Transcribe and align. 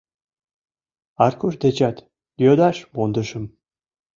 —Аркуш 1.25 1.53
дечат 1.63 1.97
йодаш 2.43 2.77
мондышым. 2.95 3.45